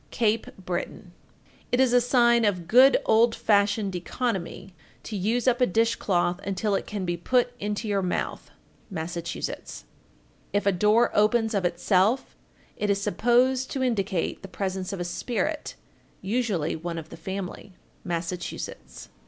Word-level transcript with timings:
Cape 0.09 0.47
Breton. 0.57 1.13
1446. 1.69 1.73
It 1.73 1.79
is 1.79 1.93
a 1.93 2.01
sign 2.01 2.43
of 2.43 2.67
good 2.67 2.97
old 3.05 3.35
fashioned 3.35 3.95
economy 3.95 4.73
to 5.03 5.15
use 5.15 5.47
up 5.47 5.61
a 5.61 5.67
dish 5.67 5.95
cloth 5.97 6.39
until 6.43 6.73
it 6.73 6.87
can 6.87 7.05
be 7.05 7.15
put 7.15 7.51
into 7.59 7.87
your 7.87 8.01
mouth. 8.01 8.49
Massachusetts. 8.89 9.85
1447. 10.53 10.57
If 10.57 10.65
a 10.65 10.79
door 10.79 11.11
opens 11.13 11.53
of 11.53 11.65
itself, 11.65 12.35
it 12.77 12.89
is 12.89 12.99
supposed 12.99 13.69
to 13.69 13.83
indicate 13.83 14.41
the 14.41 14.47
presence 14.47 14.91
of 14.91 14.99
a 14.99 15.03
spirit, 15.03 15.75
usually 16.19 16.75
one 16.75 16.97
of 16.97 17.09
the 17.09 17.15
family. 17.15 17.73
_Massachusetts. 18.03 19.09